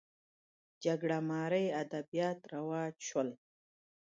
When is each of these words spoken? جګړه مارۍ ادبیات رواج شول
جګړه 0.83 1.17
مارۍ 1.29 1.65
ادبیات 1.81 2.39
رواج 2.53 2.93
شول 3.09 3.29